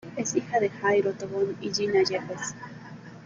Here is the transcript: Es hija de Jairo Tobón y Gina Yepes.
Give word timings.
Es 0.17 0.35
hija 0.35 0.59
de 0.59 0.71
Jairo 0.71 1.13
Tobón 1.13 1.55
y 1.61 1.71
Gina 1.71 2.01
Yepes. 2.01 2.55